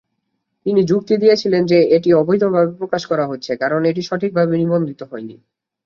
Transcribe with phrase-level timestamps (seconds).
[0.65, 5.35] তিনি যুক্তি দিয়েছিলেন যে, এটি অবৈধভাবে প্রকাশ করা হচ্ছে কারণ এটি সঠিকভাবে নিবন্ধিত হয়নি।